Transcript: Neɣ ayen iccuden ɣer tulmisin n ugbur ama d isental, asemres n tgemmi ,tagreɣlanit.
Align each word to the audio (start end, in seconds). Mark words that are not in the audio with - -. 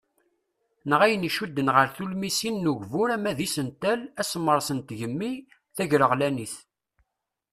Neɣ 0.89 0.99
ayen 1.05 1.27
iccuden 1.29 1.69
ɣer 1.75 1.87
tulmisin 1.95 2.55
n 2.59 2.69
ugbur 2.71 3.09
ama 3.15 3.31
d 3.37 3.39
isental, 3.45 4.01
asemres 4.21 4.69
n 4.73 4.79
tgemmi 4.87 5.31
,tagreɣlanit. 5.75 6.55